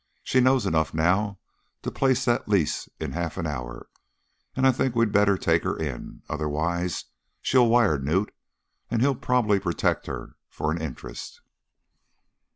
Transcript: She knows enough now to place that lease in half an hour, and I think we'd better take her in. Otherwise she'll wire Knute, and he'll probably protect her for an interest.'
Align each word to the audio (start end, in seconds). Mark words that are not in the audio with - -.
She 0.23 0.39
knows 0.41 0.65
enough 0.65 0.95
now 0.95 1.37
to 1.83 1.91
place 1.91 2.25
that 2.25 2.49
lease 2.49 2.89
in 2.99 3.11
half 3.11 3.37
an 3.37 3.45
hour, 3.45 3.87
and 4.55 4.65
I 4.65 4.71
think 4.71 4.95
we'd 4.95 5.11
better 5.11 5.37
take 5.37 5.61
her 5.63 5.77
in. 5.77 6.23
Otherwise 6.27 7.05
she'll 7.39 7.69
wire 7.69 7.99
Knute, 7.99 8.33
and 8.89 9.03
he'll 9.03 9.13
probably 9.13 9.59
protect 9.59 10.07
her 10.07 10.37
for 10.49 10.71
an 10.71 10.81
interest.' 10.81 11.41